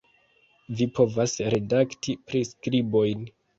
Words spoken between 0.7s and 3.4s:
Vi povas redakti priskribojn